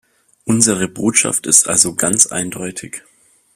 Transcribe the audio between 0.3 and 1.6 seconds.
Unsere Botschaft